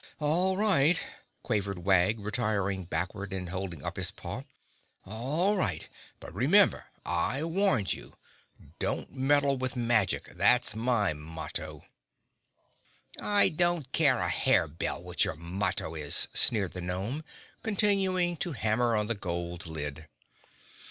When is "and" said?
3.31-3.49